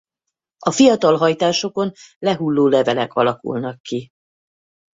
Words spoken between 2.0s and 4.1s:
lehulló levelek alakulnak ki.